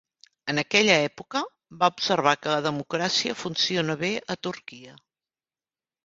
[0.51, 1.41] En aquella època,
[1.83, 4.95] va observar que la democràcia funciona bé a Turquia.